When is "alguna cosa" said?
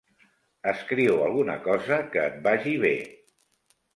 1.25-2.01